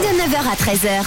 De 0.00 0.06
9h 0.06 0.38
à 0.50 0.54
13h, 0.54 1.04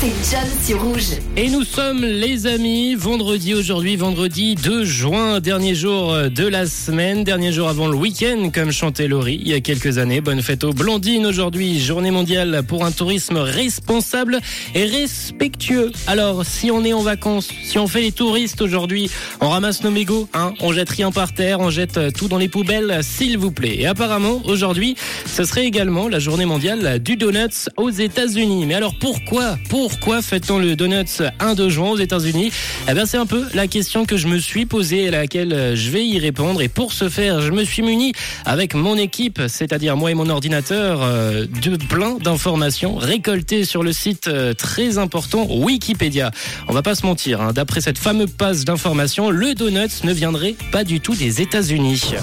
c'est 0.00 0.30
John 0.30 0.46
sur 0.62 0.82
Rouge. 0.82 1.16
Et 1.38 1.48
nous 1.48 1.64
sommes 1.64 2.04
les 2.04 2.46
amis, 2.46 2.94
vendredi 2.94 3.54
aujourd'hui, 3.54 3.96
vendredi 3.96 4.54
2 4.54 4.84
juin, 4.84 5.40
dernier 5.40 5.74
jour 5.74 6.14
de 6.28 6.46
la 6.46 6.66
semaine, 6.66 7.24
dernier 7.24 7.52
jour 7.52 7.70
avant 7.70 7.88
le 7.88 7.96
week-end, 7.96 8.50
comme 8.52 8.70
chantait 8.70 9.08
Laurie 9.08 9.38
il 9.40 9.48
y 9.48 9.54
a 9.54 9.60
quelques 9.60 9.96
années. 9.96 10.20
Bonne 10.20 10.42
fête 10.42 10.62
aux 10.64 10.74
blondines 10.74 11.24
aujourd'hui, 11.24 11.80
journée 11.80 12.10
mondiale 12.10 12.62
pour 12.68 12.84
un 12.84 12.90
tourisme 12.90 13.38
responsable 13.38 14.40
et 14.74 14.84
respectueux. 14.84 15.90
Alors, 16.06 16.44
si 16.44 16.70
on 16.70 16.84
est 16.84 16.92
en 16.92 17.02
vacances, 17.02 17.48
si 17.64 17.78
on 17.78 17.86
fait 17.86 18.02
les 18.02 18.12
touristes 18.12 18.60
aujourd'hui, 18.60 19.10
on 19.40 19.48
ramasse 19.48 19.82
nos 19.82 19.90
mégots, 19.90 20.28
hein, 20.34 20.52
on 20.60 20.74
jette 20.74 20.90
rien 20.90 21.10
par 21.12 21.32
terre, 21.32 21.60
on 21.60 21.70
jette 21.70 22.12
tout 22.12 22.28
dans 22.28 22.38
les 22.38 22.48
poubelles, 22.48 22.98
s'il 23.00 23.38
vous 23.38 23.52
plaît. 23.52 23.76
Et 23.78 23.86
apparemment, 23.86 24.42
aujourd'hui, 24.44 24.96
ce 25.24 25.44
serait 25.44 25.64
également 25.64 26.08
la 26.08 26.18
journée 26.18 26.46
mondiale 26.46 26.98
du 26.98 27.16
donuts 27.16 27.70
aux 27.78 27.88
Mais 28.20 28.74
alors 28.74 28.96
pourquoi 28.96 29.56
Pourquoi 29.68 30.22
fait-on 30.22 30.58
le 30.58 30.74
Donuts 30.74 31.22
1 31.38 31.54
de 31.54 31.68
juin 31.68 31.90
aux 31.90 31.98
États-Unis? 31.98 32.50
Eh 32.88 32.92
bien, 32.92 33.06
c'est 33.06 33.16
un 33.16 33.26
peu 33.26 33.44
la 33.54 33.68
question 33.68 34.06
que 34.06 34.16
je 34.16 34.26
me 34.26 34.38
suis 34.38 34.66
posée 34.66 35.04
et 35.04 35.08
à 35.08 35.12
laquelle 35.12 35.76
je 35.76 35.90
vais 35.90 36.04
y 36.04 36.18
répondre. 36.18 36.60
Et 36.60 36.66
pour 36.66 36.92
ce 36.92 37.08
faire, 37.08 37.40
je 37.40 37.52
me 37.52 37.62
suis 37.62 37.82
muni 37.82 38.12
avec 38.44 38.74
mon 38.74 38.96
équipe, 38.96 39.42
c'est-à-dire 39.46 39.96
moi 39.96 40.10
et 40.10 40.14
mon 40.14 40.30
ordinateur, 40.30 41.00
euh, 41.04 41.46
de 41.62 41.76
plein 41.76 42.16
d'informations 42.16 42.96
récoltées 42.96 43.64
sur 43.64 43.84
le 43.84 43.92
site 43.92 44.26
euh, 44.26 44.52
très 44.52 44.98
important 44.98 45.46
Wikipédia. 45.48 46.32
On 46.66 46.72
va 46.72 46.82
pas 46.82 46.96
se 46.96 47.06
mentir, 47.06 47.40
hein, 47.40 47.52
d'après 47.52 47.80
cette 47.80 47.98
fameuse 47.98 48.32
passe 48.36 48.64
d'informations, 48.64 49.30
le 49.30 49.54
Donuts 49.54 50.02
ne 50.02 50.12
viendrait 50.12 50.56
pas 50.72 50.82
du 50.82 50.98
tout 50.98 51.14
des 51.14 51.40
États-Unis. 51.40 52.14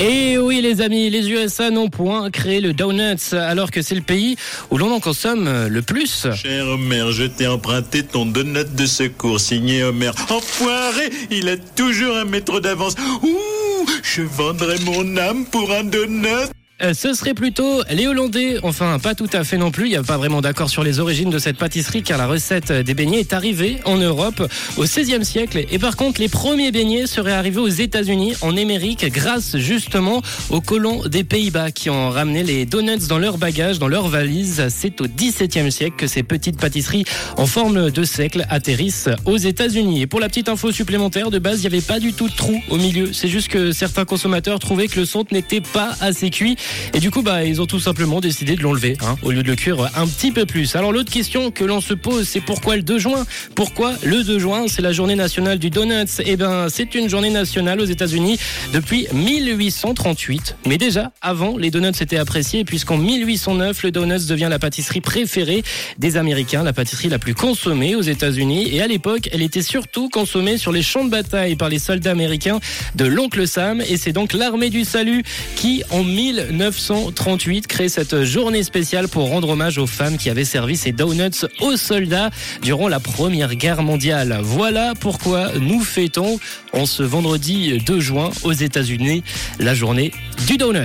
Et 0.00 0.38
oui 0.38 0.60
les 0.60 0.80
amis, 0.80 1.08
les 1.08 1.30
USA 1.30 1.70
n'ont 1.70 1.88
point 1.88 2.30
créé 2.30 2.60
le 2.60 2.72
donuts 2.72 3.32
alors 3.32 3.70
que 3.70 3.80
c'est 3.80 3.94
le 3.94 4.00
pays 4.00 4.36
où 4.70 4.76
l'on 4.76 4.90
en 4.90 4.98
consomme 4.98 5.68
le 5.68 5.82
plus. 5.82 6.26
Cher 6.34 6.66
Homer, 6.66 7.12
je 7.12 7.24
t'ai 7.24 7.46
emprunté 7.46 8.02
ton 8.02 8.26
donut 8.26 8.64
de 8.74 8.86
secours 8.86 9.38
signé 9.38 9.84
Homer. 9.84 10.10
Enfoiré, 10.30 11.10
il 11.30 11.48
a 11.48 11.56
toujours 11.56 12.16
un 12.16 12.24
mètre 12.24 12.60
d'avance. 12.60 12.94
Ouh, 13.22 13.86
je 14.02 14.22
vendrai 14.22 14.78
mon 14.80 15.16
âme 15.16 15.44
pour 15.46 15.70
un 15.72 15.84
donut. 15.84 16.50
Euh, 16.82 16.92
ce 16.92 17.14
serait 17.14 17.34
plutôt 17.34 17.82
les 17.88 18.08
Hollandais, 18.08 18.58
enfin 18.64 18.98
pas 18.98 19.14
tout 19.14 19.30
à 19.32 19.44
fait 19.44 19.56
non 19.56 19.70
plus, 19.70 19.86
il 19.86 19.90
n'y 19.90 19.96
a 19.96 20.02
pas 20.02 20.16
vraiment 20.16 20.40
d'accord 20.40 20.68
sur 20.68 20.82
les 20.82 20.98
origines 20.98 21.30
de 21.30 21.38
cette 21.38 21.56
pâtisserie 21.56 22.02
car 22.02 22.18
la 22.18 22.26
recette 22.26 22.72
des 22.72 22.94
beignets 22.94 23.20
est 23.20 23.32
arrivée 23.32 23.78
en 23.84 23.96
Europe 23.96 24.42
au 24.76 24.82
XVIe 24.82 25.24
siècle. 25.24 25.64
Et 25.70 25.78
par 25.78 25.94
contre 25.94 26.20
les 26.20 26.28
premiers 26.28 26.72
beignets 26.72 27.06
seraient 27.06 27.32
arrivés 27.32 27.60
aux 27.60 27.68
États-Unis 27.68 28.34
en 28.40 28.56
Amérique 28.56 29.06
grâce 29.12 29.56
justement 29.56 30.20
aux 30.50 30.60
colons 30.60 31.06
des 31.06 31.22
Pays-Bas 31.22 31.70
qui 31.70 31.90
ont 31.90 32.10
ramené 32.10 32.42
les 32.42 32.66
donuts 32.66 33.06
dans 33.08 33.18
leur 33.18 33.38
bagage, 33.38 33.78
dans 33.78 33.86
leur 33.86 34.08
valise. 34.08 34.66
C'est 34.68 35.00
au 35.00 35.06
XVIIe 35.06 35.70
siècle 35.70 35.94
que 35.96 36.08
ces 36.08 36.24
petites 36.24 36.58
pâtisseries 36.58 37.04
en 37.36 37.46
forme 37.46 37.92
de 37.92 38.02
cercle 38.02 38.46
atterrissent 38.50 39.10
aux 39.26 39.36
États-Unis. 39.36 40.02
Et 40.02 40.06
pour 40.08 40.18
la 40.18 40.28
petite 40.28 40.48
info 40.48 40.72
supplémentaire, 40.72 41.30
de 41.30 41.38
base 41.38 41.58
il 41.62 41.68
n'y 41.70 41.76
avait 41.76 41.86
pas 41.86 42.00
du 42.00 42.14
tout 42.14 42.28
de 42.28 42.34
trou 42.34 42.60
au 42.68 42.78
milieu, 42.78 43.12
c'est 43.12 43.28
juste 43.28 43.46
que 43.46 43.70
certains 43.70 44.04
consommateurs 44.04 44.58
trouvaient 44.58 44.88
que 44.88 44.98
le 44.98 45.06
son 45.06 45.24
n'était 45.30 45.60
pas 45.60 45.94
assez 46.00 46.30
cuit 46.30 46.56
et 46.92 47.00
du 47.00 47.10
coup, 47.10 47.22
bah, 47.22 47.44
ils 47.44 47.60
ont 47.60 47.66
tout 47.66 47.80
simplement 47.80 48.20
décidé 48.20 48.56
de 48.56 48.62
l'enlever, 48.62 48.96
hein, 49.00 49.16
au 49.22 49.30
lieu 49.30 49.42
de 49.42 49.48
le 49.48 49.56
cuire 49.56 49.90
un 49.96 50.06
petit 50.06 50.32
peu 50.32 50.46
plus. 50.46 50.76
Alors 50.76 50.92
l'autre 50.92 51.12
question 51.12 51.50
que 51.50 51.64
l'on 51.64 51.80
se 51.80 51.94
pose, 51.94 52.26
c'est 52.28 52.40
pourquoi 52.40 52.76
le 52.76 52.82
2 52.82 52.98
juin? 52.98 53.26
Pourquoi 53.54 53.94
le 54.04 54.22
2 54.22 54.38
juin? 54.38 54.64
C'est 54.68 54.82
la 54.82 54.92
journée 54.92 55.14
nationale 55.14 55.58
du 55.58 55.70
donuts. 55.70 56.20
Eh 56.24 56.36
ben, 56.36 56.68
c'est 56.68 56.94
une 56.94 57.08
journée 57.08 57.30
nationale 57.30 57.80
aux 57.80 57.84
États-Unis 57.84 58.38
depuis 58.72 59.06
1838. 59.12 60.56
Mais 60.66 60.78
déjà, 60.78 61.12
avant, 61.20 61.56
les 61.56 61.70
donuts 61.70 61.88
étaient 62.00 62.16
appréciés 62.16 62.64
puisqu'en 62.64 62.96
1809, 62.96 63.82
le 63.82 63.90
donuts 63.90 64.26
devient 64.28 64.48
la 64.50 64.58
pâtisserie 64.58 65.00
préférée 65.00 65.62
des 65.98 66.16
Américains, 66.16 66.62
la 66.62 66.72
pâtisserie 66.72 67.08
la 67.08 67.18
plus 67.18 67.34
consommée 67.34 67.94
aux 67.94 68.02
États-Unis. 68.02 68.68
Et 68.72 68.82
à 68.82 68.86
l'époque, 68.86 69.28
elle 69.32 69.42
était 69.42 69.62
surtout 69.62 70.08
consommée 70.08 70.58
sur 70.58 70.72
les 70.72 70.82
champs 70.82 71.04
de 71.04 71.10
bataille 71.10 71.56
par 71.56 71.68
les 71.68 71.78
soldats 71.78 72.12
américains 72.12 72.60
de 72.94 73.04
l'oncle 73.04 73.46
Sam. 73.46 73.82
Et 73.88 73.96
c'est 73.96 74.12
donc 74.12 74.32
l'armée 74.32 74.70
du 74.70 74.84
salut 74.84 75.22
qui, 75.56 75.82
en 75.90 76.04
19 76.04 76.53
1938 76.54 77.66
crée 77.66 77.88
cette 77.88 78.22
journée 78.22 78.62
spéciale 78.62 79.08
pour 79.08 79.28
rendre 79.28 79.48
hommage 79.48 79.78
aux 79.78 79.88
femmes 79.88 80.16
qui 80.16 80.30
avaient 80.30 80.44
servi 80.44 80.76
ces 80.76 80.92
donuts 80.92 81.44
aux 81.60 81.76
soldats 81.76 82.30
durant 82.62 82.86
la 82.86 83.00
Première 83.00 83.56
Guerre 83.56 83.82
mondiale. 83.82 84.38
Voilà 84.40 84.92
pourquoi 84.98 85.50
nous 85.58 85.80
fêtons 85.82 86.38
en 86.72 86.86
ce 86.86 87.02
vendredi 87.02 87.78
2 87.78 88.00
juin 88.00 88.30
aux 88.44 88.52
États-Unis 88.52 89.24
la 89.58 89.74
journée 89.74 90.12
du 90.46 90.56
donut. 90.56 90.78